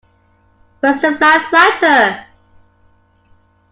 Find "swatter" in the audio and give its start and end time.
1.47-2.25